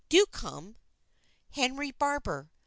[0.09, 0.77] Do come!
[1.51, 2.49] "Henry Barbour.